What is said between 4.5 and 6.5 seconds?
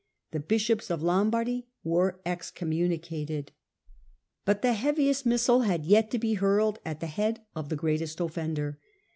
the heaviest missile had yet to be